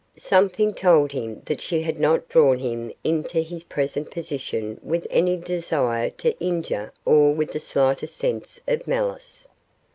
[0.17, 5.37] Something told him that she had not drawn him into his present position with any
[5.37, 9.47] desire to injure or with the slightest sense of malice.